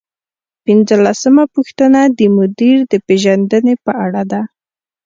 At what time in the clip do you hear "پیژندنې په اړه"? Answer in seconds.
3.07-4.23